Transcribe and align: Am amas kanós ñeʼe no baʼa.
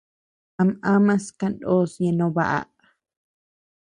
Am 0.63 0.69
amas 0.93 1.25
kanós 1.37 1.91
ñeʼe 2.01 2.17
no 2.17 2.25
baʼa. 2.35 2.59